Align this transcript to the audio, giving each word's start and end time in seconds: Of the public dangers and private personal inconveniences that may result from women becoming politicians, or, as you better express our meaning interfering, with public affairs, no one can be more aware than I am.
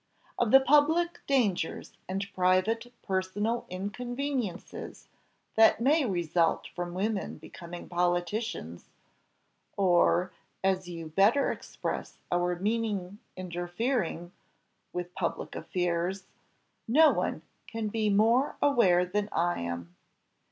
Of 0.39 0.49
the 0.49 0.59
public 0.59 1.19
dangers 1.27 1.95
and 2.09 2.25
private 2.33 2.91
personal 3.03 3.67
inconveniences 3.69 5.07
that 5.53 5.79
may 5.79 6.05
result 6.07 6.65
from 6.75 6.95
women 6.95 7.37
becoming 7.37 7.87
politicians, 7.87 8.89
or, 9.77 10.31
as 10.63 10.89
you 10.89 11.09
better 11.09 11.51
express 11.51 12.17
our 12.31 12.55
meaning 12.55 13.19
interfering, 13.37 14.31
with 14.91 15.13
public 15.13 15.55
affairs, 15.55 16.25
no 16.87 17.11
one 17.11 17.43
can 17.67 17.89
be 17.89 18.09
more 18.09 18.55
aware 18.59 19.05
than 19.05 19.29
I 19.31 19.59
am. 19.59 19.95